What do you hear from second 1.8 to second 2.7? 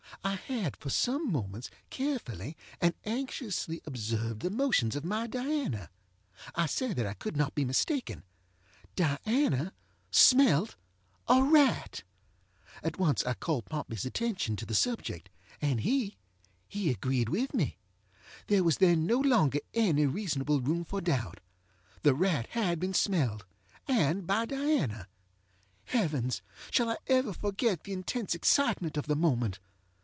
carefully